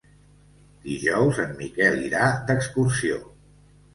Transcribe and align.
Dijous 0.85 1.41
en 1.43 1.51
Miquel 1.59 2.01
irà 2.07 2.25
d'excursió. 2.47 3.21